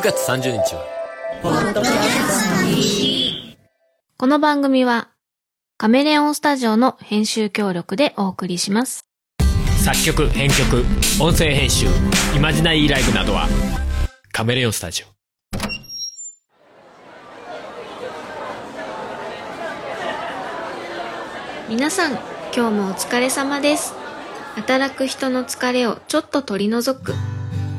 [0.00, 0.86] 9月30日は、
[4.16, 5.10] この番組は
[5.76, 9.04] カメレオンスタジオの編集協力でお送りします。
[9.84, 10.86] 作曲、編曲、
[11.22, 11.84] 音声編集、
[12.34, 13.46] イマジナリーライブなどは、
[14.32, 15.06] カメレオンスタジオ。
[21.68, 22.12] 皆さん、
[22.56, 23.92] 今日もお疲れ様です。
[24.54, 27.12] 働く人の疲れをちょっと取り除く、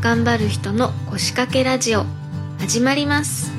[0.01, 2.05] 頑張る人の腰掛けラジオ、
[2.57, 3.51] 始まります。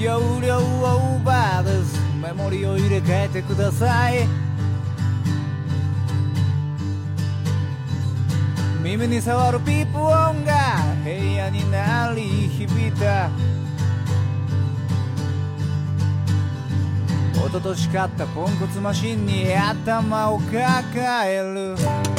[0.00, 4.26] 容量オーバーですメモリを入れ替えてください
[8.82, 13.28] 耳に触るピープ音が部屋に鳴り響いた
[17.46, 21.76] 一昨年買ったポンコツマシンに頭を抱える。
[21.76, 22.18] Yeah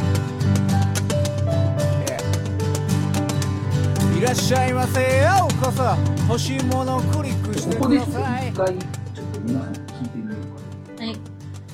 [4.20, 5.00] いらっしゃいませ。
[5.00, 5.82] ようこそ。
[6.28, 8.50] 欲しいものをクリックしてください。
[8.50, 11.06] 一回、ちょっと皆さんに聞いてみようかな。
[11.06, 11.18] はい。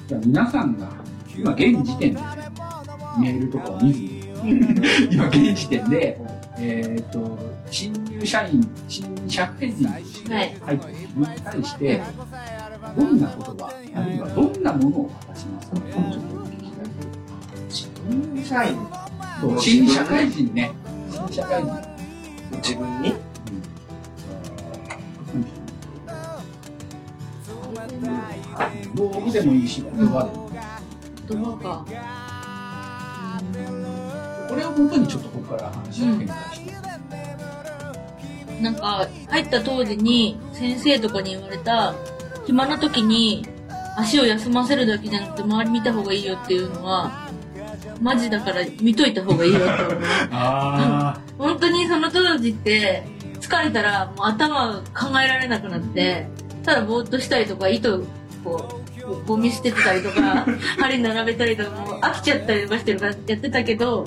[0.07, 0.91] じゃあ皆さんが、
[1.35, 2.21] 今現時点で、
[3.19, 4.29] メールとかを見ずに、
[5.11, 6.21] 今現時点で、
[6.59, 7.39] えっ、と、
[7.71, 12.13] 新入社員、新社会人としてはい
[12.95, 15.77] どんな言葉、あるいはどんなものを渡しますか？
[15.77, 16.65] ちょっとお聞き
[17.75, 18.77] したい新社員
[19.41, 20.53] そう新社会人。
[20.53, 20.71] ね。
[21.11, 21.71] 新社会人。
[22.63, 23.13] 自分に
[28.95, 30.49] 道具でもいいし、言葉でも。
[31.27, 31.85] 言葉か。
[34.47, 36.73] これをもとにちょっとここから話を展開して。
[38.61, 38.75] なん。
[38.75, 41.93] か、入った当時に先生とかに言われた、
[42.45, 43.47] 暇な時に
[43.97, 47.29] 足を休ませるだけじゃなくて周り見た方がいいよっていうのは、
[48.01, 50.03] マジだから見といた方がいいよって思う。
[50.31, 53.03] あ本当にその当時って、
[53.39, 56.27] 疲れたらもう頭考えられなくなって、
[56.63, 58.03] ただぼーっとしたりとか、糸
[58.43, 60.45] こう、ゴミ捨ててたりとか、
[60.79, 64.05] 針並べたりとか、もう飽きちゃったりとかしてるからやってたけど、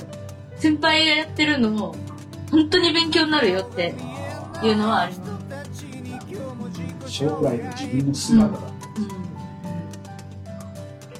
[0.57, 1.95] 先輩がやってるのも、
[2.51, 3.95] 本当に勉強になるよって
[4.63, 5.28] いうのはあります。
[7.09, 8.59] あ、将来の自分の姿だ。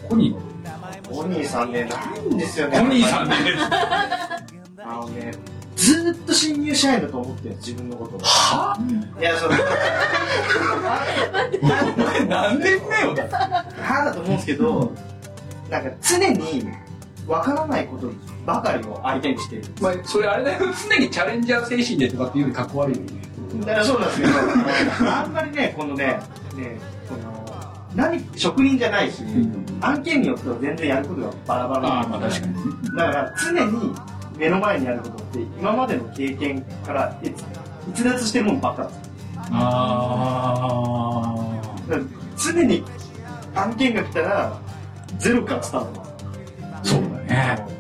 [0.09, 0.49] コニーの。
[1.11, 3.35] お兄さんねないんですよねコニーさんね。
[4.79, 5.33] あのね
[5.75, 8.79] ずーっと新入社員だと思ってる自分のことをは
[9.19, 9.55] いやその
[11.95, 13.15] お前何年目よ。
[13.81, 14.93] はだと思うんですけど
[15.71, 16.69] なんか常に
[17.27, 18.11] わからないこと
[18.45, 20.67] ばかりを相手にしてるまあ、それあれだよ。
[20.89, 23.28] 常にチャレンジャー精神でとかっていうよりかっこ悪いよね。
[23.85, 24.33] そうなんですけど
[25.11, 26.21] あんまりねこのね
[26.57, 26.79] ね
[27.09, 27.45] この
[27.95, 29.23] 何職人じゃないし、
[29.81, 32.53] 案件によっては全然やることがバラバラなんでね。
[32.97, 33.95] だから常に
[34.37, 37.33] 目の前にあることって今までの経験から逸
[37.91, 38.91] 逸脱してるものばっかで
[39.53, 41.35] あ
[42.37, 42.85] 常に
[43.55, 44.61] 案件が来たら
[45.19, 46.03] ゼロからスタート。
[46.03, 47.78] あ、そうだね。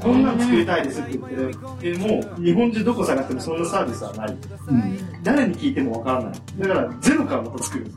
[0.00, 4.36] こんなん作りたいですって言ってでも日本中どこ探してもそんなサービスはない。
[4.68, 5.22] うん。
[5.22, 6.32] 誰に聞いてもわからない。
[6.58, 7.90] だからゼロからまた作る。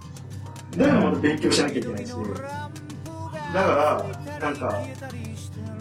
[0.77, 2.13] だからまた勉強しなきゃいけないし。
[3.53, 4.05] だか
[4.39, 4.81] らなんか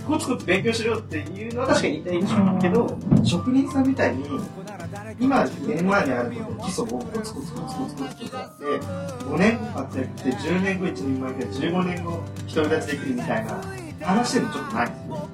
[0.06, 4.24] コツコツ勉強しろっていうのは確かに言いたいけど職人さんみたいに
[5.20, 12.22] 今目の前にあること基礎をコツコツコツコツコツコツやって5年活躍して10年後一人前で15年後
[12.54, 13.62] 独り立ちできるみたいな
[14.00, 14.88] 話でもちょっとない。
[14.88, 15.28] んですよ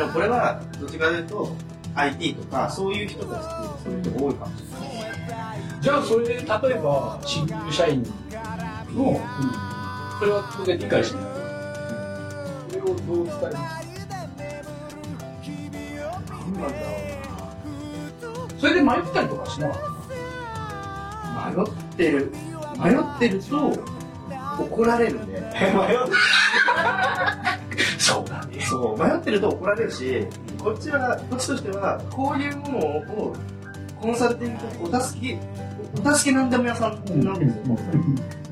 [0.00, 1.54] でもこれはどっちかというと
[1.94, 3.44] IT とかそういう人たちって
[3.84, 5.60] そういう人が多いかもしれない。
[5.82, 8.02] じゃあ、それで、例えば、新入社員
[8.94, 9.20] の、
[10.18, 11.24] それは当然理解しない。
[12.70, 13.88] それをどう伝えます
[16.58, 16.68] なん。
[16.68, 16.74] だろ
[18.58, 19.80] それで迷ったりとかしなかっ
[21.54, 22.32] うな迷ってる。
[22.82, 23.72] 迷ってると
[24.62, 25.54] 怒られるんで 迷って
[26.76, 27.39] た
[28.10, 28.60] そうだね。
[28.60, 30.26] そう迷ってると怒られるし
[30.58, 33.36] こっちはこっちとしてはこういうものを
[34.00, 35.38] コンサルティングとお助け
[36.02, 37.76] お助けなんでも屋さんなんですよ、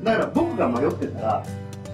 [0.03, 1.45] だから僕が迷ってたら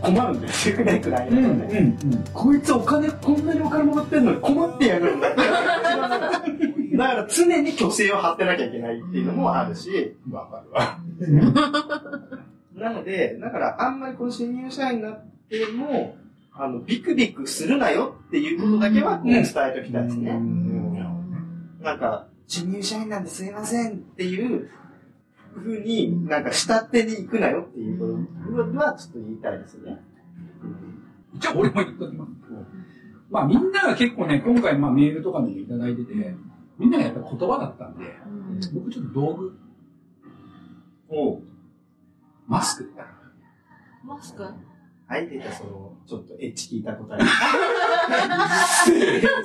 [0.02, 2.24] 困るんですよねくらいの、うん、うん。
[2.34, 5.30] こいつお金こんなにお金もらってんのに困ってやるんだ
[6.98, 11.00] だから常に虚勢を張ってなきゃいけないっていうのもあるし、わかるわ。
[12.76, 16.16] なので、だからあんまりこの新入社員になっても、
[16.58, 20.40] あの、ビクビクするなよっていうことだけはこう伝えておきたいですね。
[21.82, 24.70] なんか、新入社員なんですいませんっていう
[25.54, 30.02] ふうに、なんか下手に行くなよっていうことはちょっと言いたいですよね。
[31.36, 32.32] じゃあ、俺も言っときます。
[33.30, 36.36] まあみんなが結構ね、今回まあメールとかでもいただいてて、
[36.78, 38.06] みんながやっぱ言葉だったんで、
[38.74, 39.58] 僕ちょっと道具、
[41.10, 41.42] おう。
[42.48, 42.94] マスク。
[44.04, 44.44] マスク？
[45.08, 47.20] はい、出た、その、ちょっとエッチ聞いた答え。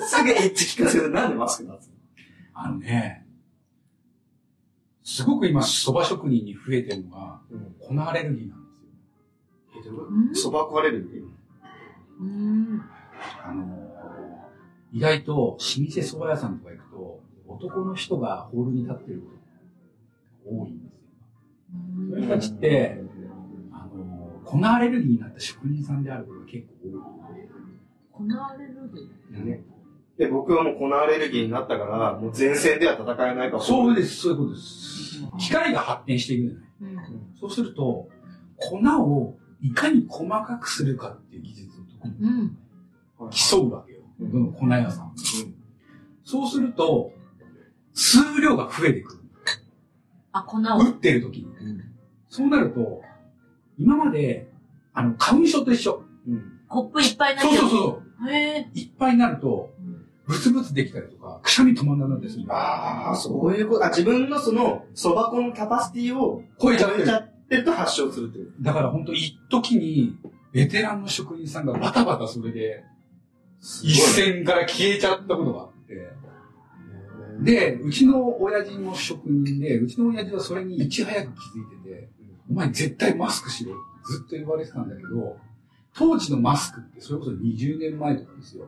[0.06, 1.10] すぐエッチ聞かせる。
[1.10, 1.94] なんでマスクなんですか？
[2.54, 3.26] あのね、
[5.04, 7.74] すごく今、蕎麦職人に増えてるのが、うん。
[7.96, 9.82] 粉アレルギーなんですよ。
[9.82, 10.40] え、どういうこと？
[10.40, 11.28] そば食われるっていう。
[12.20, 12.82] うん。
[13.44, 13.90] あのー
[14.92, 19.28] 意外と老舗蕎麦屋さんとか行くと、男の人がホールに立ってるこ
[20.48, 20.98] とが多いんですよ。
[22.10, 22.99] そういう人たちって、あのー
[24.50, 27.48] 粉アレルギーになった職人さんであることが結構多い。
[28.12, 29.64] 粉アレルギね。
[30.18, 33.62] で、僕はもう粉アレルギーになったから、もう前線では戦えないから。
[33.62, 35.22] そうです、そういうことです。
[35.38, 37.04] 機械が発展していくじゃない。
[37.04, 37.40] ー。
[37.40, 38.08] そうすると、
[38.56, 42.56] 粉をいかに細かくするかっていう技術を特にうん。
[43.30, 44.00] 競うわけよ。
[44.20, 45.06] どの粉屋さん。
[45.06, 45.60] うん
[46.22, 47.12] そうすると、
[47.92, 49.20] 数量が増えてくる。
[50.30, 50.60] あ、粉を。
[50.60, 51.46] 打ってる時に。
[52.28, 53.02] そうなると、
[53.80, 54.48] 今まで、
[54.92, 56.04] あの、花粉症と一緒。
[56.28, 56.60] うん。
[56.68, 58.26] コップいっぱいになそうっちゃそうそう。
[58.26, 58.30] う。
[58.30, 58.70] へえ。
[58.74, 60.00] いっぱいになると、うん
[60.30, 62.44] ブツブツできたりとか、くしゃみ止まんなくなったりする。
[62.48, 63.84] ああ、そういうこと。
[63.84, 68.52] あ、自分のその、そば粉のキャパシティを超えちゃってる超えちゃってると発症するっていう。
[68.60, 70.16] だから本当一時に、
[70.52, 72.84] ベテランの職人さんがバタバタそれで、
[73.60, 76.12] 一線から消えちゃったことがあって、
[77.42, 82.08] で、うちの親父も職人で、うちの親父はそれにいち早く気づいてて、
[82.50, 83.80] お前絶対マスクしろって
[84.12, 85.36] ずっと言われてたんだけど、
[85.94, 88.66] 当時のマスクってそれこそ20年前とかですよ。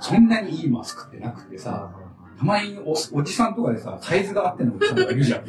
[0.00, 1.90] そんなにいいマスクってなくてさ、
[2.38, 5.44] たまにおおじさんとかでさ、サイズが合ってないおじさんとかいるじゃん。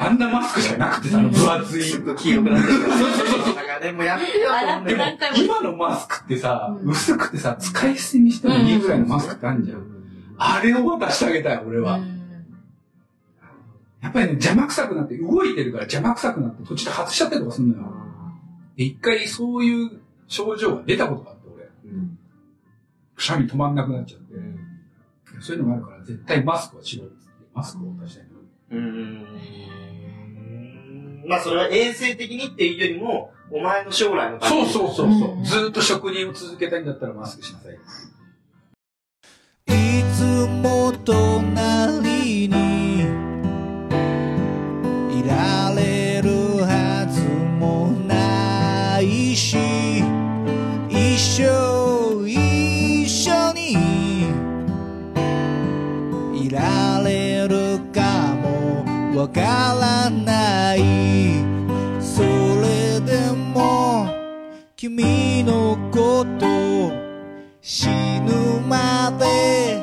[0.00, 1.82] あんなマスクしかなくてさ、分厚い。
[2.16, 2.72] 黄色くな ってる。
[2.72, 3.54] そうそうそう。
[3.54, 9.82] なんかでもやってよと思うんだでも今のマスクってさ、うん薄くてさ、使い捨てにしてもいいぐらいのマスクってあるじゃん。
[10.38, 12.00] あれを渡してあげたい、俺は。
[14.06, 17.92] うんやっぱりね、邪魔くさくなって、動いてるから邪魔くさくなって、途中で外しちゃったりとかするのよ。
[18.76, 21.64] で、一回そういう症状が出たことがあって、俺。
[21.92, 22.18] うん
[23.14, 24.34] くしゃみ止まんなくなっちゃって。
[25.40, 27.22] そういうのがあるから、絶対マスクはしろっつって、
[27.54, 28.30] マスクを渡したいの。
[28.72, 29.26] うーん。
[31.26, 34.70] まあそれは衛生的にっていうよりも、お前の将来のために。
[34.70, 37.74] そうそうそうそう、うんずーっと職人を続けたいんだったらマスクしなさい。
[39.68, 40.22] いつ
[40.62, 42.65] も隣に
[59.78, 60.78] らない。
[62.00, 64.08] それでも
[64.76, 66.46] 君のこと
[67.60, 67.88] 死
[68.20, 69.82] ぬまで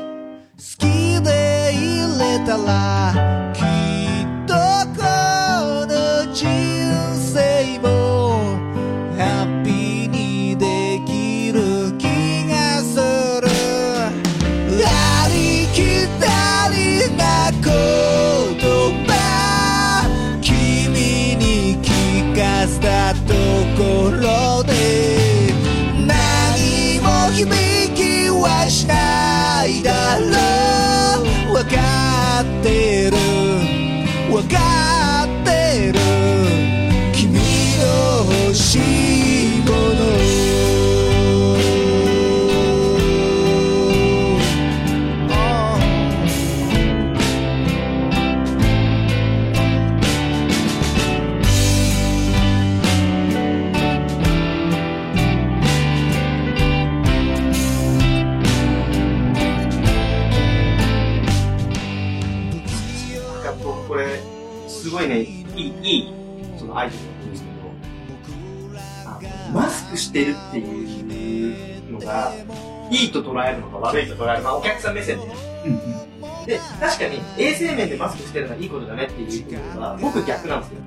[0.58, 1.78] 好きでい
[2.20, 3.53] れたら
[73.24, 75.26] と捉えるのか悪いと捉えるまあお客さん目線で。
[75.66, 76.46] うんうん。
[76.46, 80.78] で、確かに衛生面でマスクしてるのはいいことだねっていうのは、僕逆なんですよ。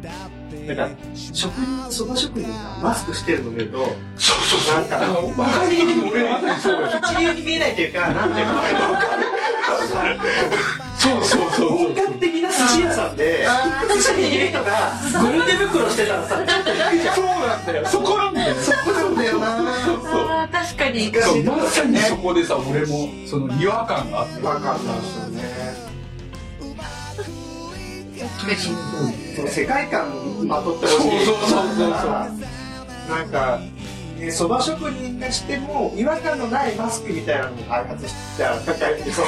[0.66, 4.75] だから、職人、そば職人がマスクしてるのを見ると、そうそうそう。
[4.75, 4.99] なんか
[5.37, 6.88] バカに俺まさにそうよ。
[6.88, 8.52] 一流に見えないというか、なんていうか、
[10.99, 11.95] そうそうそうそう本。
[11.95, 13.47] 格的な寿司屋さんで、
[13.95, 16.37] 寿司にいる人が、ゴム手袋してたらさ。
[17.14, 17.87] そうなんだよ。
[17.87, 18.35] そこなん
[20.76, 21.12] 確かに。
[21.14, 24.42] そう、まさにそこでさ、俺も、その違和感があって。
[24.42, 25.47] わかんないですよね。
[29.37, 31.25] その世界観をまとってほしい。
[31.26, 32.47] そうそうそうそう
[33.09, 33.59] なんか、
[34.18, 39.26] ね、蕎麦職人がしても違和感のないマスクみたいなのを開発してあ高いそう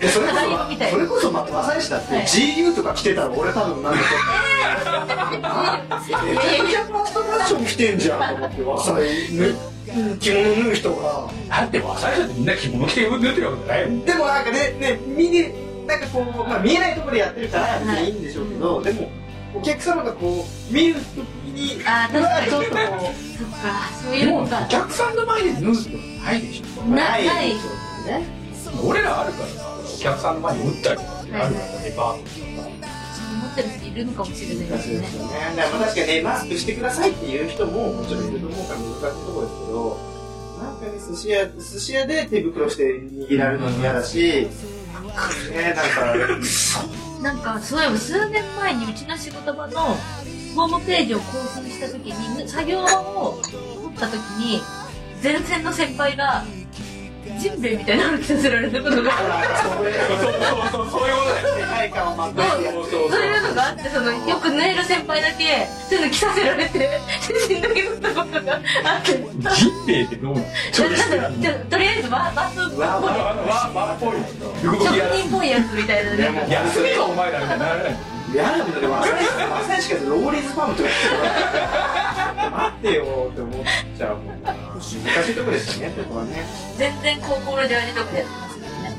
[0.00, 4.04] でそれこそそれこそままさにしたって、はい GU とか着てたら俺多分なんだと
[6.26, 9.73] めちゃくちゃファストファッション着てんじゃんと思って
[10.18, 11.30] 着物縫う人が。
[11.48, 14.04] だって和裁者ってみんな着物着て縫ってるわけじゃないもん。
[14.04, 19.10] でもなんかねね見になんかこう、まあ、見えないところでやってるから別にいいんでしょうけど、でも
[19.54, 21.06] お客様がこう見るとき
[21.54, 22.50] にあー確かに。
[22.50, 22.78] ちょっとこう
[23.38, 23.56] そっか
[24.02, 26.82] そういでもおうのか客さんの前で縫うってことないでしょ。
[26.86, 27.68] なないでしょ
[28.04, 28.44] うね。
[28.82, 32.73] 俺らあるからさ、お客さんの前に縫ったりとかあるから、デパートとか。
[33.54, 35.28] ってる人いるのかもしれないですねすね。
[35.56, 40.14] か確かにね、マスクしてくださいっていう人ももちろんいると思うから難しいところですけど、
[40.60, 44.48] なんかね、寿司屋、寿司屋で手袋して握られるのも嫌だし、ね、
[44.92, 46.14] なんか、
[47.22, 49.80] なんかそういえば数年前にうちの仕事場の
[50.54, 54.60] ホームページを更新した時に作業を撮った時に
[55.22, 56.44] 前線の先輩が
[57.38, 59.10] ジンベエみたいなの着させられたことが。
[59.10, 60.32] そう
[60.70, 61.94] そう、そういうことだよ。
[62.90, 64.50] そうそういうのがあってそのよく
[64.84, 69.12] 先輩だけそういうの着させられて写真だけ撮ったことがあって。
[69.12, 70.44] ジンベエってどうなの？
[70.72, 70.88] ちょっ
[71.66, 72.78] とりあえずババスっぽい。
[72.80, 74.16] わあの、わ、わっぽい。
[74.62, 76.46] 職人っぽいやつみたいなね。
[76.50, 77.74] 休お前らみたいにな
[78.80, 79.16] でもまさに
[79.48, 83.64] まさにしかローリーズファームとか言ってたら待ってよって思っ
[83.96, 84.42] ちゃうもん。
[84.42, 84.52] な
[85.04, 86.44] 難しいとこでしたねここはね。
[86.76, 88.94] 全然高校のジャージとかやってますけどね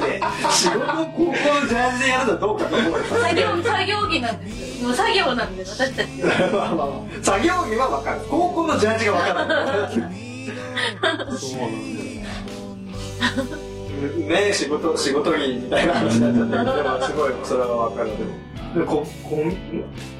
[0.00, 1.34] で仕事を高校の
[1.68, 2.98] ジャージでやるのはどうかと思うよ。
[3.08, 4.82] 作業作業着なんです。
[4.82, 6.08] よもう作業なんで私たち
[6.52, 8.20] まあまあまあ作業着は分かる。
[8.30, 10.10] 高校のジャージが分からないそうなん
[13.48, 13.62] だよ
[14.28, 18.10] ねね仕事仕事着みたいな話になっちゃってでもすごいそれは分かる。
[18.18, 18.30] でも
[18.84, 19.54] ここん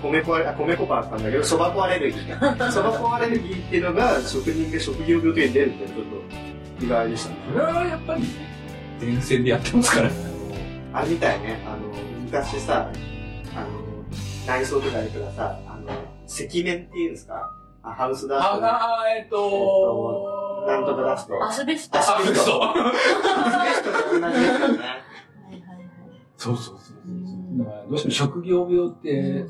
[0.02, 5.96] 米粉あ米粉パンあったんだけどそば粉アレルギー そば粉アレルギーっていうのが職人が職業病とに出るってちょっ
[6.78, 8.26] と意外でしたねそれはやっぱりね、
[9.00, 10.10] 前線でやってますから。
[10.92, 11.76] あれみたいね、あの、
[12.24, 12.90] 昔さ、
[13.54, 13.66] あの、
[14.46, 17.50] 内装とかでからさ、あの、赤面っていうんですか？
[17.82, 18.64] あハウスダスト。
[18.64, 21.44] ああ、えっと、なんとかダスト。
[21.44, 22.16] アスベストあ、そう。
[22.18, 24.78] アスベストと同じですよね。
[26.36, 26.96] そうそうそうそう。
[27.64, 29.46] どうしても職業病って、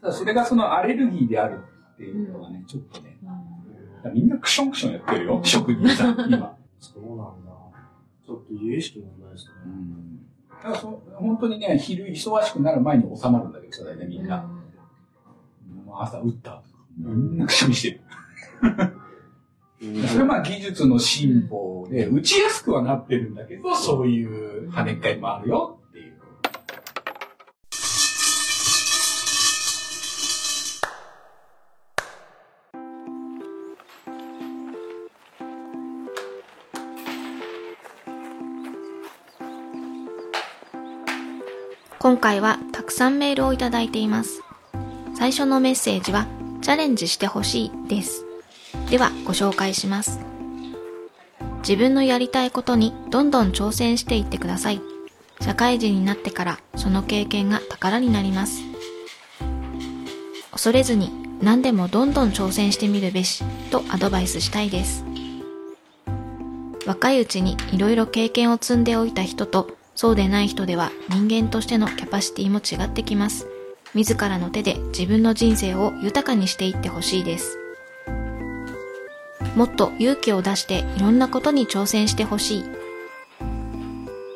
[0.00, 1.60] ただそれがそのアレルギーである
[1.94, 3.18] っていうのがね、ちょっとね、
[4.12, 6.56] みんなクションクションやってるよ、職人さん、今。
[6.78, 7.52] そうなんだ。
[8.26, 9.52] ちょっと有意識もないですね。
[9.66, 10.20] うん。
[10.50, 14.48] だからそ本当にね、昼忙しくなる前に収まるんだけどさ、大体みんな。
[16.00, 16.62] 朝打ったとか、
[16.98, 18.00] みんなくしゃみしてる。
[20.08, 25.80] それはまあ技術の進歩で、打ちやすくはなってるんだけど、そういう跳ねっ返りもあるよ
[41.98, 44.42] 今回はたくさんメールをいただいています。
[45.16, 46.26] 最初のメッセージは、
[46.62, 48.24] チャレンジしてほしいです。
[48.88, 50.20] では、ご紹介します。
[51.60, 54.80] 自分のやりたいことにどんどん挑戦していってください。
[55.40, 58.62] 社会人になってからその経験が宝になります。
[60.52, 61.12] 恐れずに
[61.42, 65.04] 何でもどんどん挑戦してみるべしとアドバイスしたいです。
[66.86, 73.48] 若いうちにいろいろ経験を積んでおいた人とそうでない人では人間としてのキャパシティも違ってきます。
[73.94, 77.58] 自らの手で自分の人生を豊かにしていってほしいです。
[79.56, 82.64] もっと勇気を出していろんなことに挑戦してほしい。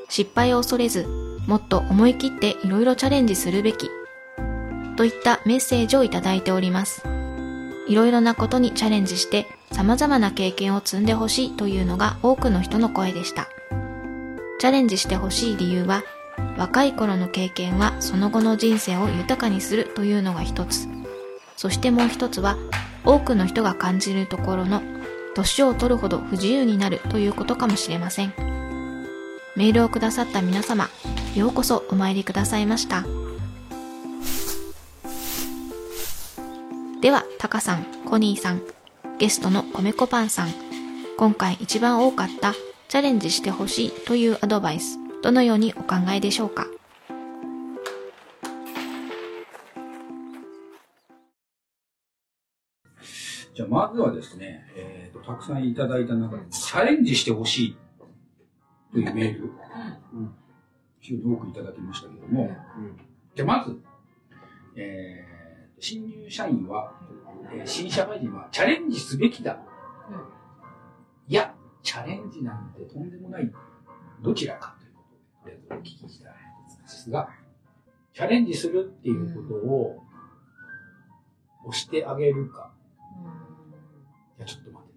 [0.09, 1.07] 失敗を恐れず、
[1.47, 3.88] もっと思い切っていろいろチャレンジするべき。
[4.97, 7.04] といったメッセージをいただいております。
[7.87, 13.47] いろいろなことにチャレンジして様々な経験を積んでほしいというのが多くの人の声でした。
[14.59, 16.03] チャレンジしてほしい理由は、
[16.57, 20.89] 若い頃の経験はその後の人生を豊かにするというのが一つ。
[21.57, 22.57] そしてもう一つは、
[23.05, 24.83] 多くの人が感じるところの、
[25.35, 28.35] 年を取るほど不自由になるということかもしれません。
[29.57, 30.89] メールをくださった皆様、
[31.35, 33.05] ようこそお参りくださいました。
[37.01, 38.63] では、タカさん、コニーさん、
[39.19, 40.49] ゲストの米粉パンさん、
[41.17, 42.55] 今回一番多かった
[42.93, 46.67] チャレンジしてほしいというアドバイス、どのようにお考えでしょうか？
[53.55, 57.77] じゃあ、まずはですね、えっ、と、たくさんいただいた中で、チャレンジしてほしい
[58.93, 59.53] というメール、
[61.01, 62.55] 非常に多くいただきましたけども、
[63.35, 63.81] じゃあ、まず、
[64.77, 66.93] えー、新入社員は、
[67.55, 69.53] えー新社会人はチャレンジすべきだ。
[69.53, 69.55] い
[70.13, 70.19] や、
[71.83, 73.51] チャレンジなんてとんでもない。
[74.23, 75.03] どちらかというこ
[75.69, 77.29] とで、お聞きしたいんですが、
[78.15, 80.03] チャレンジするっていうことを
[81.65, 82.73] 押してあげるか。
[84.39, 84.93] いや、ちょっと待って。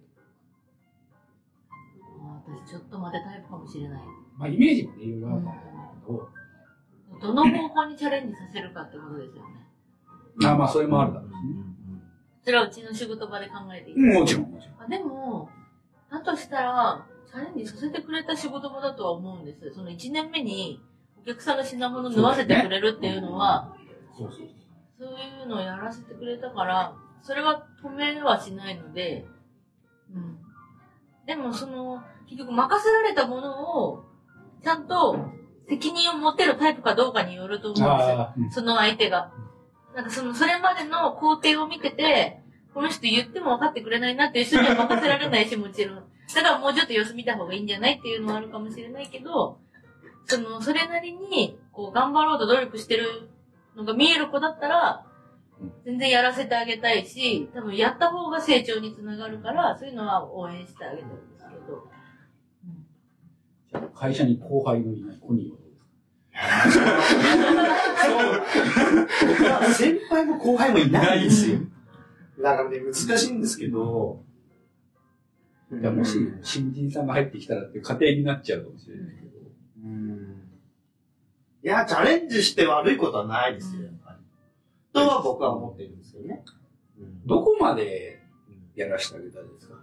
[2.20, 4.02] うん私ちょっと待てタイプかもしれない。
[4.36, 6.28] まあ、イメージもね、いろいろあるんだけど、
[7.20, 9.66] どの方向にチャレンジさせるかってことですよね。
[10.44, 11.40] あまあ、それもあるだろうしね。
[12.44, 14.82] それはうちの仕事場で考えていいもちろん、もちろん。
[14.84, 15.48] あでも、
[16.10, 19.72] だとしたら、チャレンジさせてくれた仕事場だとは思うんです。
[19.74, 20.80] その1年目に
[21.20, 23.74] お客さんの品物を縫わせてくれるっていうのは、
[24.16, 29.26] そういうのをやらせてくれたから、それは止めはしないので、
[30.14, 30.38] うん。
[31.26, 34.04] でもその、結局任せられたものを、
[34.62, 35.16] ちゃんと
[35.68, 38.34] 責任を持てるタイプかどうかによると思うんですよ。
[38.50, 39.32] その相手が。
[39.94, 42.42] なんかその、それまでの工程を見てて、
[42.76, 45.96] この人言っても分かってくれないなっていう人には任せられないし、もちろん。
[45.96, 46.08] だか
[46.42, 49.58] らもうちょっと様子見た方がいいんじゃないっていうのはあるかもしれないけど、
[50.26, 53.30] その、それなりに、こう、頑張ろうと努力してる
[53.76, 55.06] のが見える子だったら、
[55.86, 61.88] 全然やらせてあげたいし、多分やった方が成長につながるから、そういうのは応援してあげたいんですけど。
[63.70, 65.82] じゃあ会社に後輩のいない子にはどうです
[66.78, 66.86] か？
[69.26, 71.60] 僕は 先輩も後輩もいないんですよ。
[72.42, 74.22] だからね、難しいんですけど、
[75.72, 79.28] じゃあもし新人さんが入ってきたらって家庭になっちゃうかもしれないけど。
[79.84, 80.42] うん
[81.64, 84.24] いや、チャレンジして悪いことはないですよ、やっぱり。
[84.92, 86.44] とは僕は思ってるんですよね。
[86.98, 88.20] うんどこまで
[88.76, 89.74] やらせてあげたいですか？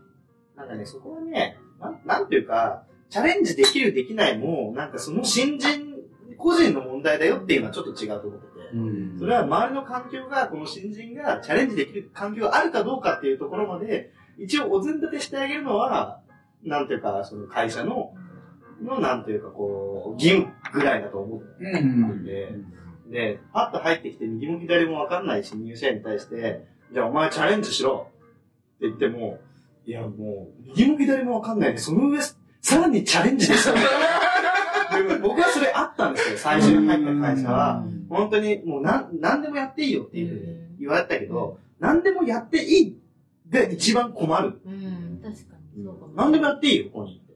[0.55, 5.92] なんかね、そこはね、なんなんていうか、チャレンジできるできないも、なんかその新人
[6.37, 8.77] 個人の問題だよっていうのはちょっと違うと思ってて。
[8.77, 16.21] んそれは周りの環境が、この新人がチャレンジできる環境があるかどうかっていうところまで、一応お膳立てしてあげるのは、
[16.63, 18.13] なんていうか、その会社の、
[18.81, 22.49] のなんていうかこう、義務ぐらいだと思ってうんて、
[23.09, 28.07] で、パッと入ってきて右も左もわかんない新入社員に対して、じゃあお前チャレンジしろ
[28.77, 29.39] って言っても、
[29.85, 32.19] いやもう、右も左もわかんないで、その上、
[32.61, 33.75] さらにチャレンジですよ。
[33.75, 33.81] で
[35.21, 37.83] 僕はそれあったんですよ、最初に入った会社は。
[38.09, 42.97] 本当にもうなん、なんでもやっていいよっていうふうに言われたけど、なんでもやっていい
[43.49, 44.59] が一番困る。
[44.65, 45.83] うん、確かに。
[45.83, 46.13] そうかも。
[46.13, 47.33] なんでもやっていいよ、ここにって。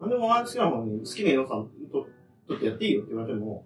[0.00, 2.06] なんでも好きなものに好きな予算と
[2.48, 3.64] 取ってやっていいよって言われても、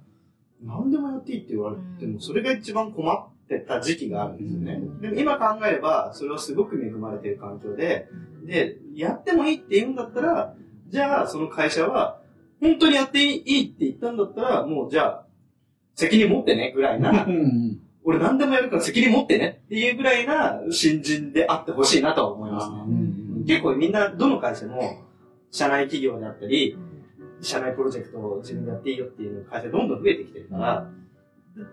[0.62, 4.80] なんでもやっていいって言われても、それが一番困ってた時期があるんですよね。
[5.00, 8.08] でも今考えれば、それはすごく恵まれている環境で、
[8.44, 10.54] で、やってもいいって言うんだったら、
[10.88, 12.19] じゃあその会社は、
[12.60, 15.26] 本当にやっていいって言ったんだったら、もうじゃあ、
[15.94, 22.76] 責任持ってね、ぐらいな、うん俺何でもやるから責任持ってねっていうぐらいな新人であってほしいなとは思いますね。
[22.88, 25.02] うん結構みんな、どの会社も、
[25.50, 26.76] 社内企業であったり、
[27.40, 30.90] 社内プロジェクトを自分でやっていいよっていう会社どんどん増えてきてるから、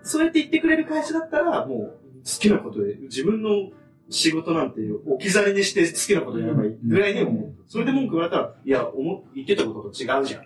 [0.01, 3.71] そうやって言ってくれる会社だったら、もう好きなことで、自分の
[4.09, 7.55] 仕事なんて置き去りにして好きなことやればいいぐらいに思う。
[7.67, 10.45] それで文句言われたら、いや、思言ってたことと違うじゃん。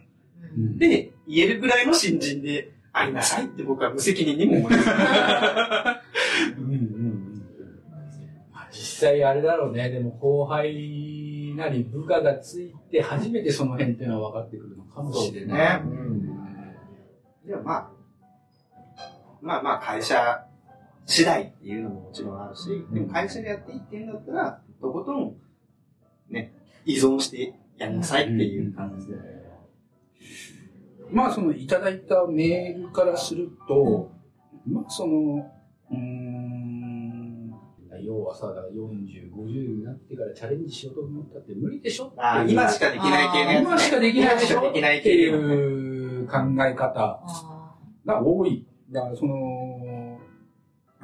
[0.58, 4.90] うんで、言えるぐらいの新人でありなさいって僕は無責任にも思います。
[6.58, 7.44] うんうんうん
[8.52, 15.84] まあ実際あれだろうね、でも後輩なり部下がついて初めてその辺っていうのは分かってくるのかもしれない。
[15.84, 16.32] ですね
[17.46, 17.90] でもまあ、
[19.42, 20.46] まあまあ会社
[21.06, 25.36] 次第っていうのももちろんあるし、でも会社でやっていいってんだったら、とことん、
[26.30, 26.54] ね、
[26.86, 29.41] 依存してやりなさいっていう感じで。
[31.12, 34.12] まあそのいただいたメールからすると、
[34.68, 35.52] まあその、
[35.92, 37.52] うーん、
[38.04, 43.68] 要はさ、だから40、50になってからチャレンジしようと思ったって無理でしょあ今しかできない系のやつ、ね。
[43.68, 44.60] 今しかできないでしょ？
[44.60, 48.66] 今しかできないっていう考え方あが多い。
[48.90, 50.20] だからその、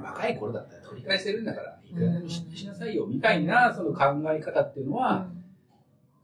[0.01, 5.27] 若い頃だったら取り返せるんだから、いくらでもししなさいよ、みたいなその考え方っていうのーは、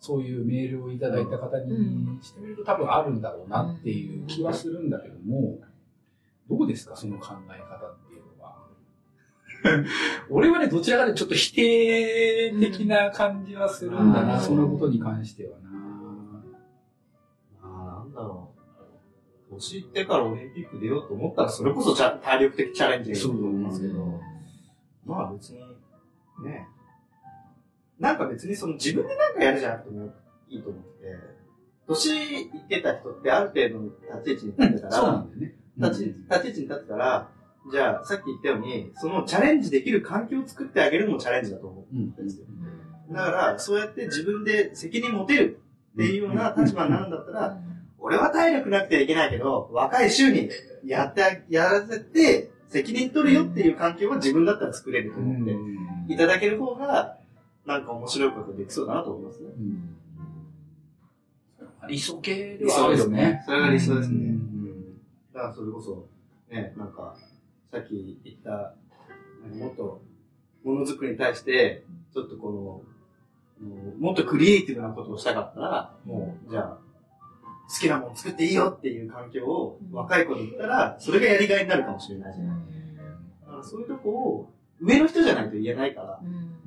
[0.03, 5.61] そういうメールをいただいた方にしてみると多分あるんだろうなっていう気はするんだけども、
[6.49, 8.57] どうですか、その考え方っていうのは？
[10.29, 15.69] 俺はね、どちらかでちょっと否定的な感じはするんだな、うんそのことに関してはな。
[17.61, 18.51] ああ、なんだろ
[19.51, 19.53] う。
[19.53, 24.19] 年いってからオリンピック出ようと思ったら、それこそ体力的チャレンジがいいと思いますけど、
[25.05, 25.59] まあ別に、
[26.43, 26.67] ね。
[28.03, 30.13] なんか別にその自分でなんかやるじゃなくても
[30.49, 31.07] いいと思ってて、
[31.87, 35.55] 年いってた人ってある程度の立ち位置に立ってたら、そうなんだよね。
[35.77, 37.29] 立ち立ち位置に立ってたら、
[37.71, 42.45] じゃあ、さっき言ったように、そのチャレンジできる環境を作ってあげるのもチャレンジだと思うんですよ。
[43.09, 45.61] だから、そうやって自分で責任持てる
[45.93, 47.57] っていうような立場になるんだったら、
[47.99, 50.49] 俺は体力なくてはいけないけど、若い衆に
[50.85, 57.17] やってあ、やらせて、責任取るよっていう環境は自分だったら作れると思って、いただける方が、
[57.65, 59.49] なんか面白いことできそうだなと思いますね。
[61.87, 63.41] 理想系ではあるよね。
[63.45, 64.15] それが理想ですね。
[64.15, 64.97] ううんん。
[65.33, 66.07] だからそれこそ、
[66.49, 67.15] ね、なんか、
[67.71, 68.75] さっき言った、
[69.55, 70.01] もっと、
[70.63, 72.83] ものづくりに対して、ちょっとこ
[73.61, 73.67] の、
[73.99, 76.77] もっとクリエイティブなことをしたかったら、もう、じゃあ、
[77.69, 82.57] 好きなもの作っていいよっていう環境を若い子に言ったら、それがやりがいになるかもしれないじゃない。
[83.41, 84.49] だからそういうとこを、
[84.79, 86.62] 上の人じゃないと言えないから、で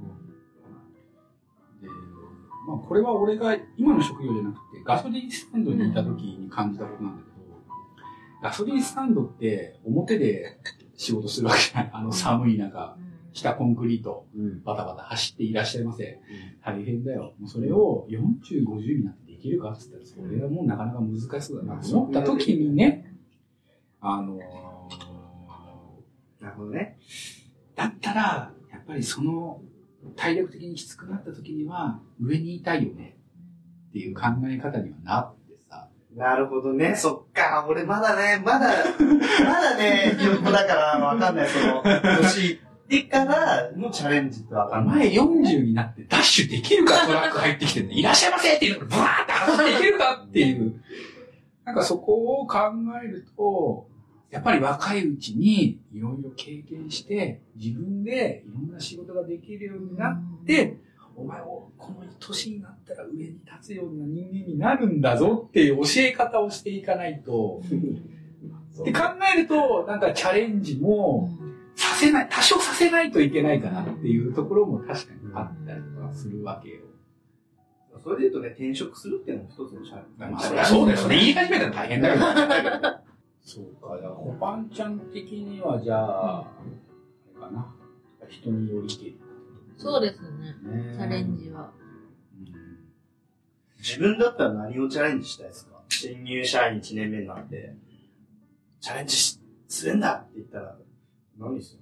[2.67, 7.37] まあ、これは俺が今の職業じゃなくて、ガソリンスタンドにいた時に感じたことなんだけど、
[8.43, 10.59] ガソリンスタンドって表で
[10.97, 11.91] 仕事するわけじゃない。
[11.93, 12.97] あの寒い中、
[13.33, 14.63] 下コンクリート、うん。
[14.63, 16.19] バタバタ走っていらっしゃいませ。
[16.65, 17.35] 大変だよ。
[17.39, 19.73] もうそれを40、50になってできるか？
[19.73, 23.15] って言ったら、それはもうなかなか難しそうだなと思った時にね、
[24.01, 24.39] あの
[26.41, 26.99] なるほどね。
[27.75, 29.61] だったら、やっぱりその
[30.17, 33.17] 体力的にきつくなった時には上にいたいよね
[33.91, 35.89] っていう考え方にはなってさ。
[36.15, 36.95] なるほどね。
[36.95, 37.67] そっか。
[37.69, 38.69] 俺まだね、まだ、
[39.45, 41.49] まだね、ひよっこだからわかんない。
[41.49, 41.83] その、
[42.23, 44.97] 年いってからのチャレンジってわかんない。
[44.97, 50.81] 前40になってダッシュできるかトラック入ってきてね、いらっしゃいませっていうのがブワーって走っていけるかっていう。
[51.65, 52.59] なんかそこを考
[53.03, 53.89] えると、
[54.31, 60.77] やっぱり若いうちにいろいろ経験して、自分でいろんな仕事ができるようになって、
[61.17, 67.63] お前をこの年になったら上に立つような人間になるんだぞっていう教え方をしていかないと。
[68.79, 69.01] って考
[69.35, 71.31] えると、なんかチャレンジも
[71.75, 76.83] させない、多少させないといけないかなっていうところも確かにあったりとかするわけよ。
[78.03, 80.35] それで言うとね、転職するっていうのも一つのチャレンジ。
[80.35, 80.99] まあそりゃそうだよ。
[80.99, 82.21] それ言い始めたら大変だよ。
[83.47, 86.47] そうか、だからコパンちゃん的にはじゃあ、あ
[87.33, 87.73] れかな。
[88.29, 89.21] 人によりけり。
[89.79, 90.29] そうですね。
[90.65, 91.71] ねチャレンジは。
[92.41, 92.77] うん
[93.79, 95.81] 自分だったら何をチャレンジしたいですか？
[95.89, 97.77] 新入社員1年目になって、
[98.81, 100.77] チャレンジしするんだって言ったら、
[101.39, 101.79] 何す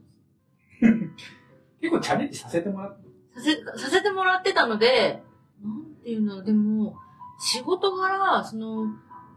[0.83, 1.27] るんです
[1.81, 3.09] 結構チャレンジさせてもらって。
[3.35, 5.23] させ、させてもらってたので、
[5.63, 6.95] なんていうの、でも、
[7.39, 8.87] 仕事柄、その、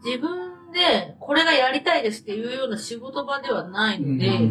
[0.04, 4.50] 自分でこれがやりたいですっていうような仕事場ではないので、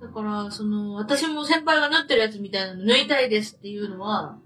[0.00, 4.38] だから、その、私も先輩が縫ってるやつみたいなの縫いたいですっていうのは、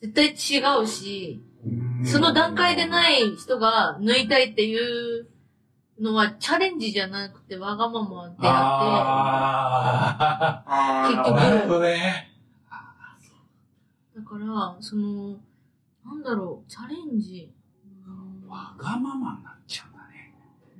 [0.00, 0.34] 絶対違
[0.82, 1.42] うし、
[2.04, 5.28] その段階でない人が縫いたいっていう
[6.00, 8.64] のはチャレンジじゃなくてわがままであ
[10.66, 11.16] あ結
[11.62, 11.80] 局。
[11.80, 12.30] ね。
[14.10, 15.38] って、だから、その、
[16.04, 17.50] なんだろう、チャレンジ。
[18.46, 19.53] わがままにな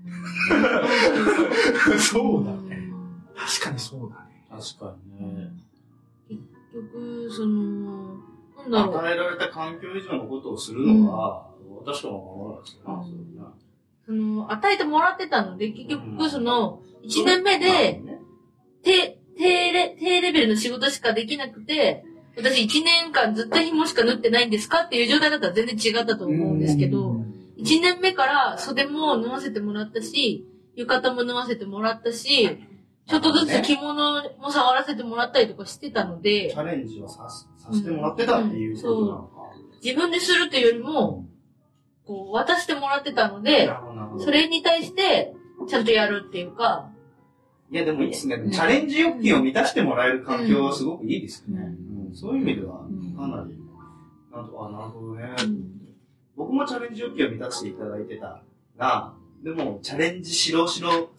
[1.99, 2.77] そうだね。
[2.77, 2.93] ん
[3.35, 4.45] 確かにそうだね。
[4.51, 5.51] 確かにね。
[6.29, 6.43] 結
[6.75, 8.17] 局、その、
[8.57, 8.97] なんだろう。
[8.97, 11.51] 与えられた環境以上のことをするのは、
[11.85, 13.55] 私とは思わないですよな、うんそれな
[14.07, 18.03] その、与えてもらってたので、結局、その、1年目で、
[18.83, 22.05] 低、低レ、低レベルの仕事しかできなくて、
[22.37, 27.17] 私1年間ずっと紐しか縫ってないんですかっていう状態だったら全然違ったと思うんですけど、
[27.64, 30.46] 1年目から袖も縫わせてもらったし、
[30.77, 32.59] 浴衣も縫わせてもらったし、
[33.07, 39.31] ちょっとずつ着物も触らせてもらったりとかしてたのでチ、ャレンジをさすさせてもらってたっていうことなのか。
[39.83, 41.27] 自分でするというよりも、
[42.07, 43.70] こう、渡してもらってたので
[44.18, 45.35] それに対して、
[45.68, 46.90] ちゃんとやるっていうか、
[47.70, 48.40] いや、でもいいですね。
[48.53, 51.77] チャレンジ欲求を満たしてもらえる環境はすごくいいですよね。
[52.09, 52.14] うん。
[52.14, 53.59] そういう意味では、かなり、
[54.31, 55.35] なんと、あ、なるほどね。
[56.37, 58.42] 僕もチャレンジ欲求を満たしていただいてた
[58.77, 61.11] が、でも、チャレンジしろしろ、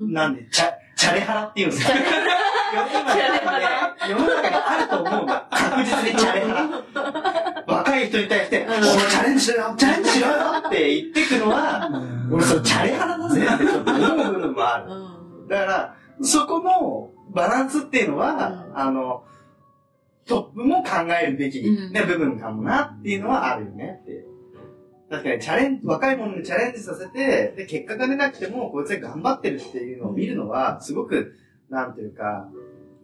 [0.00, 1.92] なんで、チャ、チャレハラっていうんですか？
[4.08, 5.42] 世の中にあると思うの。
[5.50, 6.54] 確実にチャレハ
[7.66, 7.74] ラ。
[7.74, 10.34] 若い人に対して、お前チャレンジしろよチャレンジしろよ
[10.66, 11.90] って言ってくのは、
[12.30, 14.84] 俺それチャレハラだぜってちょっと思う部分もある。
[14.92, 15.48] うん。
[15.48, 18.36] だから、そこのバランスっていうのは、う
[18.72, 19.24] んあの、
[20.26, 24.24] トップも考えるべき、うんね部分かもなっていうのはあるよねって。
[25.10, 31.36] 確かにチャレンジ、若い者にチャレンジさせて、で、結果が出なくても、こいつが頑張ってるっていうのを見るのは、すごく、
[31.68, 32.48] なんていうか、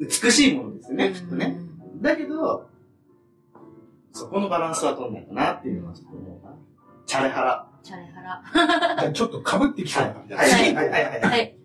[0.01, 1.59] 美しいものですよね、きっとね。
[2.01, 2.71] だけど、
[4.13, 6.55] そこのバランスは取んないかなっていうのはちょっと思うな。
[7.05, 7.69] チャレハラ。
[7.83, 9.13] チャレハラ。
[9.13, 11.21] ちょっと被ってきそうな感じだはい、はい、はい。
[11.21, 11.59] はい。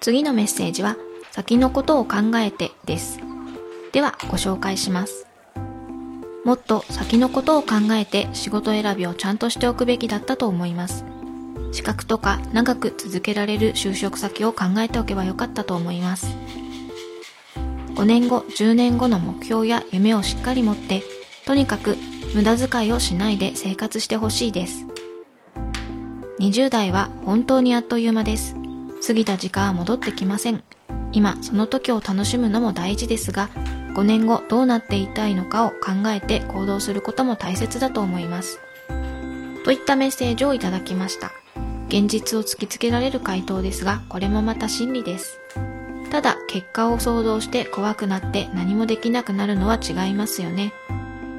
[0.00, 0.96] 次のメッセージは、
[1.30, 3.20] 先のことを考えてです。
[3.92, 5.26] では、ご紹介します。
[6.44, 11.04] もっと先のことを考えて仕事選びをちゃんとしておくべきだったと思います。
[11.72, 16.34] 資格とか長く続けられる就職先を考えておけばよかったと思います。
[17.94, 21.02] 5年後、10年後の目標や夢をしっかり持って、
[21.44, 21.96] とにかく
[22.34, 24.86] 無駄遣いをしないで生活してほしいです。
[26.38, 28.59] 20代は本当にあっという間です。
[29.06, 30.62] 過ぎた時間は戻ってきません。
[31.12, 33.48] 今、その時を楽しむのも大事ですが、
[33.94, 38.60] 5年後どうなっていたいのかを考えて行動することも大切だと思います。
[39.64, 41.32] といったメッセージをいただきました。
[41.88, 45.40] 現実を突きつけられる回答ですが、これもまた真理です。
[46.10, 50.72] ただ、結果を想像して怖くなって何もできなくなるのは違いますよね。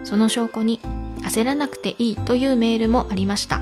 [0.03, 0.81] その証拠に、
[1.21, 3.59] 焦らなくていいというメールもありました。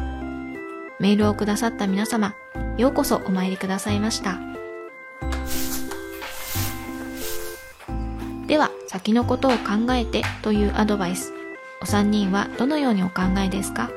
[1.00, 2.34] メールをくださった皆様、
[2.80, 4.40] ようこそお参りくださいました。
[8.48, 11.34] では、先のことを考えてというアドバイス。
[11.82, 13.92] お三人はどのようにお考えですか？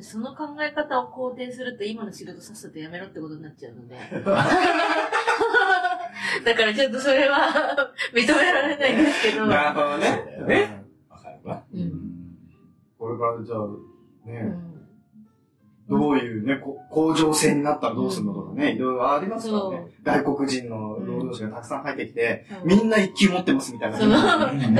[0.00, 3.96] その考え方を肯定すると今の仕事さっさとやめろってことになっちゃうので。
[6.44, 7.38] だからちょっとそれは
[8.14, 9.46] 認められないんですけど。
[9.46, 10.44] なるほどね。
[10.46, 10.84] ね。
[11.08, 11.62] わかるわ。
[11.72, 12.10] うん
[12.98, 13.58] これからじゃあ、
[14.24, 14.54] ね、
[15.88, 15.98] うん。
[15.98, 20.22] どういうね、こ向上性になったらどうするのとかね、いろいろありますからね。
[20.22, 22.68] 外国人の労働者がたくさん入ってきて、うん。
[22.68, 23.98] みんな一級持ってますみたいな。
[23.98, 24.16] その、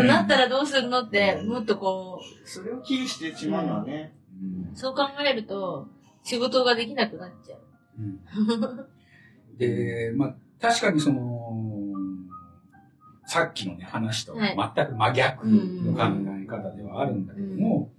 [0.02, 1.60] なったらどうするのって、も。
[1.60, 4.14] っとこそれを危惧してしまうのはね。
[4.74, 5.88] う、そう考えると、
[6.22, 8.88] 仕事ができなくなっちゃう。
[9.58, 11.44] で、まあ、確かにその、
[13.26, 14.72] さっきのね、話とはい。
[14.76, 16.02] 全く真逆の考
[16.42, 17.90] え方ではあるんだけども、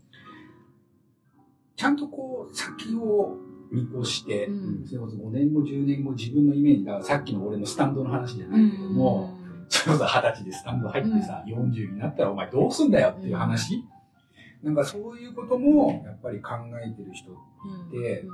[1.75, 3.37] ちゃんとこう、先を
[3.71, 4.85] 見越して、うん。
[4.85, 9.33] それこそ5年後、10年後、自分のイメージが、さっきの俺のスタンドの話じゃないけども、
[9.67, 13.83] それこそ二十歳でスタンド入ってさ、40になったらお前どうすんだよっていう話、
[14.63, 17.35] なんかそういうことも、やっぱり考えてる人う
[17.87, 18.29] んでうん。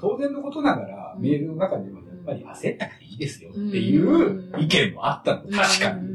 [0.00, 1.22] 当然のことながら、うん。
[1.22, 6.10] メールの中でもやっぱり焦ったからいいですよっていう意見もあったの、確かに。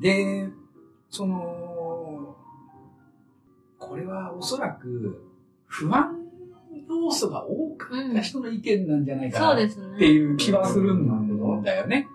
[0.00, 0.48] で、
[1.10, 2.36] その、
[3.78, 5.27] これはおそらく
[5.68, 6.18] 不安
[6.88, 9.68] 要素が多かった人の意見なんじゃないかなっ。
[9.98, 12.08] ていう気はするんだよね。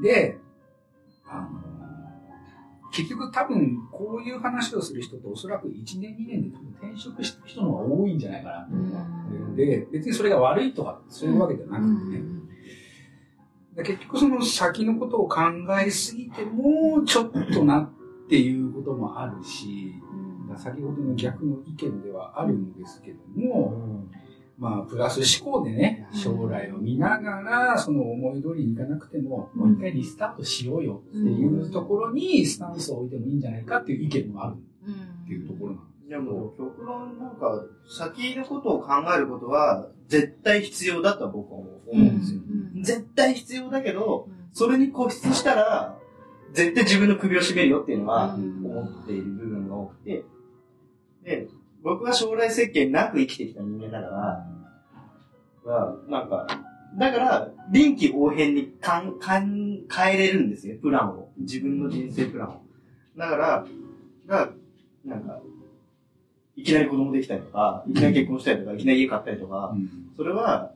[0.00, 0.38] で、
[1.26, 1.48] あの、
[2.92, 9.56] 結局多分こういう話をする人っておそらく1年2年で多分転職してる人の方が多いんじゃないかなと思う。
[9.56, 12.22] で、別にそれが悪いとかそういうわけじゃなくてね。
[13.76, 15.40] で結局その先のことを考
[15.80, 17.90] えすぎてもちょっとなっ
[18.28, 19.94] ていうこともあるし、
[20.58, 24.04] 先ほどの逆の意見ではあるんですけども、
[24.58, 34.56] まあ、プラス思考でね、将来を見ながら、その思い通りにいかなくても、もう一回リスタートしようよっていうところにスタンスを置いてもいいんじゃないかっていう意見もある
[35.24, 42.40] っていうところなんですいやもう、極論なんか、先のことを考えることは、絶対必要だとは僕は思うんですよ。
[42.82, 45.98] 絶対必要だけど、それに固執したら、
[46.52, 48.64] 絶対自分の首を絞めるよっていうのはうん。
[48.64, 50.24] 思っている部分が多くて、
[51.28, 51.46] で、
[51.82, 54.08] 僕は将来設計なく生きてきた人間だか
[55.64, 56.46] ら、はなんか、
[56.96, 61.30] だから、臨機応変にかんかん変えれるんですよ、プランを。
[61.36, 62.62] 自分の人生プランを。
[63.16, 63.66] だから、
[64.26, 64.50] が、
[65.04, 65.38] なんか、
[66.56, 69.76] いきなり子供できたりとか、いきなり結婚したりとか、いきなり家買ったりとか、
[70.16, 70.72] それは、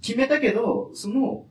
[0.00, 1.44] 決めたけど、その、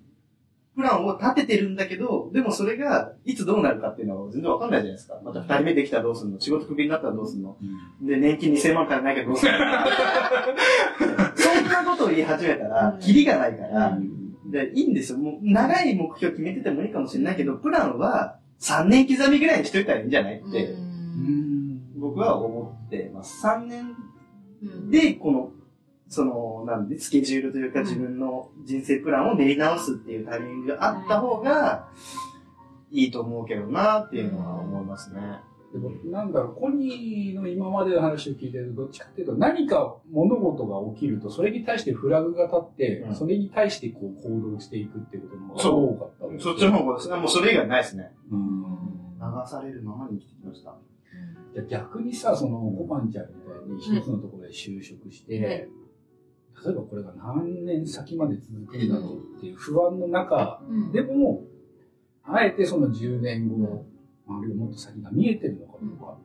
[0.77, 5.19] プランを立ててるんだけど、でもそれが、いつどうなるかっていうのは全然わかんないじゃないですか。
[5.23, 6.39] また二人目できたらどうすんの？
[6.39, 7.57] 仕事クビになったらどうすんの？
[8.03, 9.57] で、年金2000万足りないけどどうすんの？
[11.35, 13.97] そんなことを言い始めたら、キリがないから、
[14.51, 15.17] でいいんですよ。
[15.17, 20.75] もう、長い目標決めててもいいかもしれないけど、プランは3年刻みぐらいにしといたらいいんじゃないって、
[21.99, 23.45] 僕は思ってます。
[23.45, 23.95] 3年
[24.91, 25.51] で、この、
[26.09, 31.89] その、なんで、スケジュールというか自分の人生プランを練り直すっていうタイミングがあった方が、
[32.91, 35.21] いいと思うけどなっていうのは思いますね。
[35.73, 43.15] でもなんだろう、コニーの今までの話を聞いてると、どっちかっていうと、何か物事が起きると、それに対してフラグが立って、うん。
[43.15, 45.83] それに対してこう行動していくっていうことの方がそう。
[45.83, 47.09] 多かったですそっちの方がです。
[47.09, 48.11] ね、もうそれ以外ないですね。
[48.31, 48.63] うん。
[49.19, 50.73] 流されるままに生きてきました。
[51.53, 55.67] じゃあ逆にさ、その、コパンちゃんみたいに一つのところで就職して、はい
[56.65, 61.43] 例えばこれが何年先まで続くんだろうっていう不安の中うんでも、
[62.23, 63.85] あえてその10年後、
[64.27, 66.19] あるいはもっと先が見えてるのかどうかっ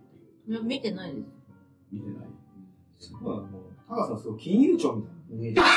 [0.46, 0.54] ていう。
[0.54, 1.26] いや見てないです。
[1.92, 2.26] 見てない。
[2.98, 3.46] すごい、もう、
[3.88, 5.60] 高さんすごい金融庁みたいなイメージ。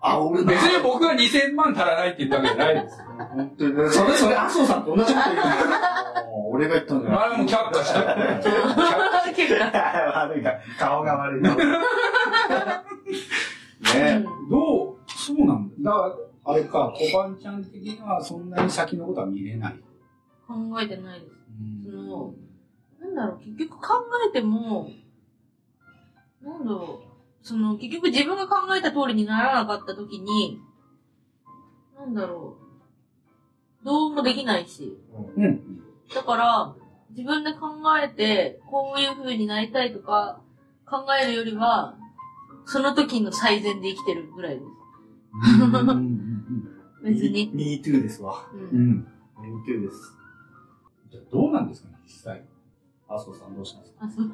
[0.00, 3.04] あ、俺別に僕が2000万足らないって言ったわけじゃないですよ。
[3.18, 3.74] 本当に。
[3.90, 6.48] それ、それ、麻生さんと同じこと言うの。
[6.50, 8.42] 俺が言ったんじゃないあれも却下したよ。
[9.34, 9.64] 結構
[10.18, 10.52] 悪いか。
[10.78, 11.56] 顔が悪いな。
[13.08, 14.96] ね どう？
[15.06, 15.90] そうなんだ。
[15.90, 19.78] だから、あれか、小判ちゃん的にはそんなに先のことは見れない。
[20.46, 21.32] 考えてないです。
[21.90, 22.34] その、
[23.00, 23.94] なんだろう、結局考
[24.28, 24.90] えても、
[26.42, 30.58] なんだろう、その、結局自分が考えた通りにならなかった時に、
[31.98, 32.56] なんだろ
[33.82, 34.96] う、どうもできないし。
[35.36, 35.80] うん。
[36.14, 36.74] だから、
[37.10, 37.68] 自分で考
[38.02, 40.40] えて、こういう風になりたいとか、
[40.86, 41.96] 考えるよりは、
[42.70, 44.66] その時の最善で生きてるぐらいです。
[47.02, 47.50] 別に。
[47.54, 48.46] Me too ですわ。
[48.52, 48.56] う。
[48.56, 49.06] うんん。
[49.40, 50.12] Me too です。
[51.10, 52.42] じゃあどうなんですかね、実際。
[53.08, 53.98] 麻生さんどうしますか？
[54.04, 54.30] あ、そう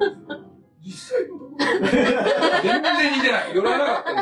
[0.83, 3.55] 実際のところ全然似てない。
[3.55, 4.17] 寄らなかったよ。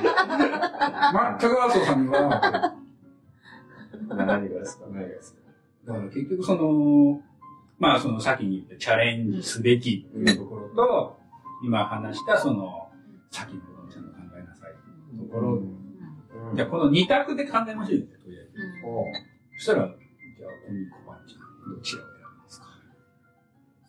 [1.40, 2.74] 全く麻生さんに言わなかったよ。
[4.28, 4.86] 何がですか？
[4.92, 5.40] 何がですか？
[5.88, 7.20] だから結局その、
[7.80, 11.18] まあその先に言ったチャレンジすべきっていうところと、
[11.64, 12.92] 今話したその、
[13.32, 13.62] 先の
[15.18, 15.62] ところ。
[16.56, 18.52] じゃあこの二択で考えましょうよ、とりあえず。
[19.58, 22.68] そしたら、じゃあ、コミコバンちゃん、どちらを選びますか？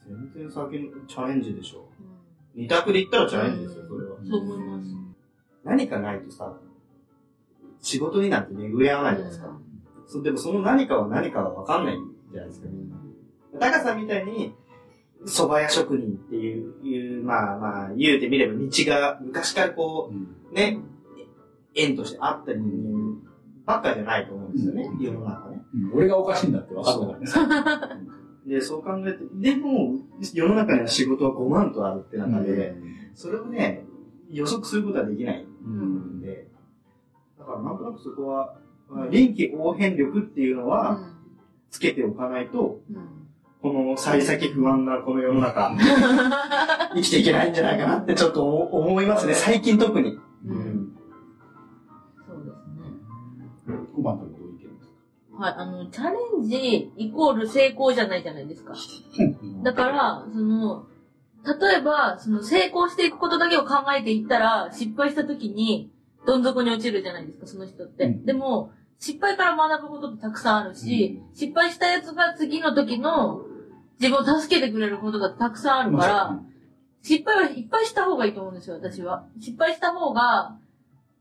[0.06, 1.88] 全然先のチャレンジでしょ。
[2.54, 4.16] 二択で言ったらチャレンジですよ、それは。
[4.24, 4.90] そう思います。
[5.64, 6.56] 何かないとさ、
[7.80, 9.58] 仕事になんて巡り合わないじゃないですか。
[10.06, 11.96] そうでもその何かは何かは分かんない
[12.32, 12.68] じゃないですか。
[13.58, 14.54] タカさんみたいに、
[15.26, 20.36] 蕎麦屋職人っていう、いうまあまあ、言うてみれば道が昔からこうん。
[20.50, 20.78] う、ね、
[21.74, 23.34] 縁としてあった人間
[23.66, 25.02] ばっかじゃないと思うんですよね、うん。
[25.02, 25.62] 世の中ね。
[25.74, 25.92] うん。
[25.94, 28.04] 俺がおかしいんだって分かったからね。
[28.46, 29.94] で、そう考えて、でも、
[30.34, 32.74] 世の中には仕事は5万とあるって中で、
[33.14, 33.84] それをね、
[34.30, 36.48] 予測することはできないんで、
[37.38, 38.56] だからなんとなくそこは、
[38.90, 40.98] まあ臨機応変力っていうのは、
[41.70, 42.80] つけておかないと、
[43.62, 45.74] この幸先不安なこの世の中、
[46.94, 50.18] 生きていけないんじゃないかなってちょっと思思いますね、最近特に。
[50.46, 50.83] うん
[53.94, 55.42] コバンとどういう意見ですか？
[55.42, 58.74] はい、あの、チャレンジイコール成功じゃないじゃないですか。
[59.62, 60.86] だから、その、
[61.60, 65.90] 例えば、その成功していくことだけを考えていったら、失敗した時に、
[66.26, 68.04] どん底に落ちるじゃないですか、その人って。
[68.04, 73.44] うんでも、失敗から学ぶことってたくさんあるし、失敗したやつが次の時の
[74.00, 76.40] 自分を助けてくれることがたくさんあるから、
[77.02, 79.26] 失敗はいっぱいした方がいいと思うんですよ、私は。
[79.40, 80.56] 失敗した方が、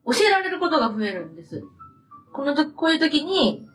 [0.06, 1.64] 教えられることが増えるんです。
[2.34, 3.68] この時、こういう時に、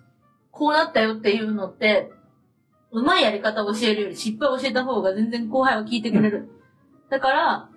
[0.51, 2.11] こうなったよっていうのって、
[2.91, 6.49] うまいやり方を教えるより失敗を教えた方が全然後輩は聞いてくれる。
[7.11, 7.69] だから、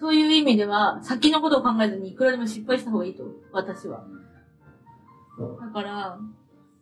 [0.00, 4.04] そういう意味では、先のことを考えずにいくらでも失敗した方がいいと、私は。
[5.60, 6.18] だから、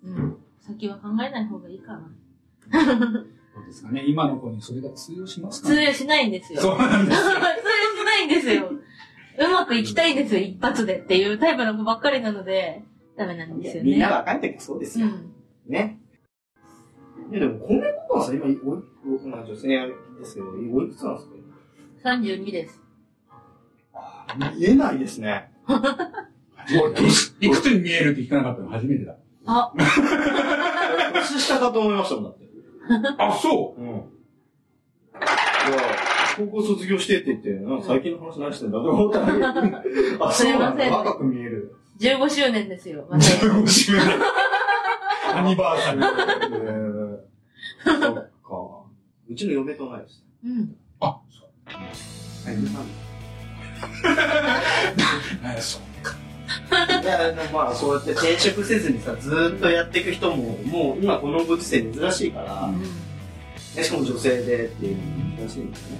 [0.04, 2.10] うん、先は考えない方がいいかな。
[3.54, 4.04] そうですかね？
[4.06, 5.68] 今の子にそれが通用しますか？
[5.70, 6.60] ね通用しないんですよ。
[6.60, 7.18] そうなんです。
[7.24, 7.40] 通用し
[8.04, 8.70] ないんですよ。
[9.38, 12.82] うまくいきたいんですよ、一発でっていうタイプの子ばっかりなので、
[13.16, 13.90] ダメなんですよね。
[13.90, 15.06] みんな若い時はそうですよ。
[15.06, 15.32] うん。
[15.66, 15.98] ね。
[17.30, 18.56] いやでも、米子さん今、おい、
[19.24, 21.28] おまあ女性ですけど、おいくつなんです
[22.02, 22.82] か？32です。
[24.56, 25.50] 見えないですね。
[27.40, 29.16] いくつに見えるって聞かなかったの初めてだ。
[29.46, 29.72] あ、
[31.14, 32.44] 年下かと思いましたもん、だって。
[33.18, 33.86] あ、そうん。
[33.86, 34.02] いや、
[36.36, 40.32] 高校卒業してって言って、なんか最近の話何してんだと思ったら、 あ、そうなんだ。
[40.32, 41.76] すいません若く見える。
[41.98, 43.06] 15周年ですよ。
[43.08, 43.16] う。
[43.16, 44.02] 15周年。
[45.34, 46.04] アニバーサリー。
[46.54, 47.26] えー
[47.84, 48.30] そっか。
[49.28, 50.22] うちの嫁と同いです。
[50.44, 50.76] うん。
[51.00, 51.48] あ、そう。
[51.72, 51.82] は
[55.52, 55.82] い、えそう。
[57.02, 62.70] いや、でもまあ、そうやって転職せずにさ、ずーっとやっていく人も、もう今このご時世珍しいから、
[63.74, 65.02] でしかも女性でっていうの
[65.48, 65.98] 珍しいんですね。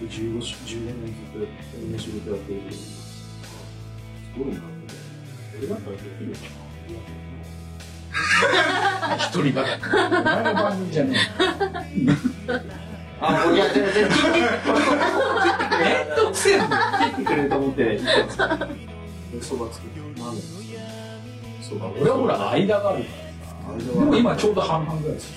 [0.00, 2.72] 15、10年ずっとこんな仕事やっている。
[2.72, 2.78] す
[4.36, 4.77] ごいな。
[5.58, 6.38] 俺だったらできるか
[9.16, 9.82] 一人ばかり。
[9.82, 11.16] お前の番組じゃね
[12.44, 12.62] な。
[13.20, 14.08] あ、いや、全然、め
[16.04, 16.82] んどくせえんだよ。
[17.00, 19.42] 聞いてくれると思って行ったんですけど。
[19.42, 20.20] そば作って。
[20.20, 20.42] なんで
[21.68, 23.10] そうか、俺はほら、間があるか
[23.74, 23.84] らさ。
[23.84, 25.34] でも今ちょうど半々ぐらいですよ。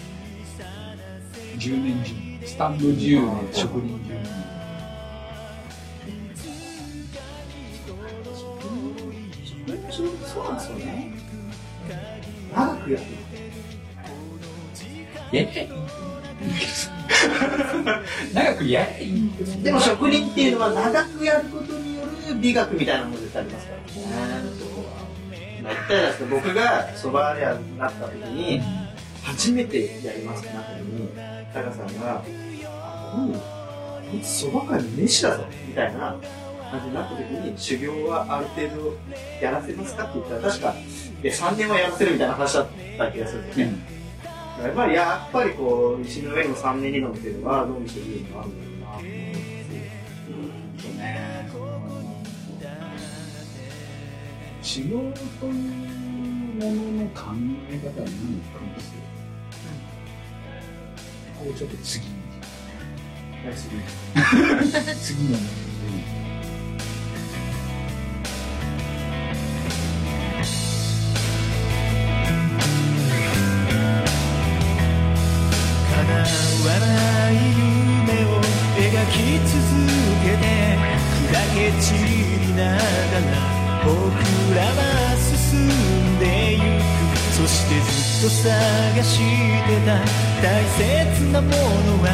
[1.58, 2.48] 10年10年。
[2.48, 4.41] スタンド10年、職人10年。
[12.92, 13.00] くや。
[18.34, 23.80] 長くやりゃいでも職人っていうのは長くやることによる美学みたいなもの絶対ありますから。
[24.12, 24.22] ね。
[25.62, 28.62] ったじゃないですか、僕がそば屋になった時に、
[29.24, 31.10] 初めてやりますってなった時に、
[31.54, 32.24] タカさんが、
[32.66, 33.16] あ、
[34.12, 36.18] こいつそば界の飯だぞ、みたいな
[36.72, 38.98] 感じになった時に、修行はある程度
[39.42, 40.76] やらせますかって言ったら、確か、
[41.24, 42.68] いや、3年はやらせるみたいな話だっ
[42.98, 43.74] た気がするんですよね。
[44.64, 49.58] やっぱり、やっぱりこう、石の上にも3年に飲むっていうのは、飲む人いるのがあるんだろうなと思いま
[50.78, 51.42] すそうね。
[54.64, 54.90] 修行
[55.40, 57.22] というものの考
[57.70, 59.02] え方は何かもですよ
[61.40, 62.06] こうちょっと次。
[62.08, 62.14] に
[65.02, 65.24] 次。
[65.32, 66.21] の問叶
[88.22, 89.98] と探してた
[90.44, 91.56] 大切なもの
[92.04, 92.08] は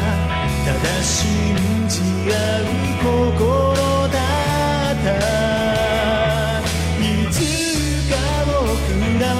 [0.64, 1.54] ただ信
[1.86, 2.00] じ
[2.32, 2.64] 合う
[3.02, 4.16] 心だ
[4.92, 5.06] った。
[6.98, 7.36] いつ
[8.08, 8.56] か僕
[9.20, 9.38] らは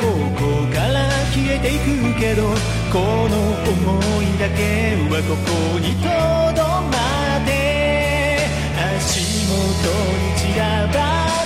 [0.00, 0.04] こ
[0.40, 0.40] こ
[0.74, 0.96] から
[1.34, 1.84] 消えていく
[2.18, 2.48] けど
[2.90, 2.96] こ
[3.28, 3.36] の
[3.66, 3.76] 想
[4.22, 6.08] いだけはここにと
[6.56, 6.96] どま
[7.42, 7.50] って。
[8.96, 9.52] 足元
[10.16, 10.96] に散らば
[11.42, 11.45] っ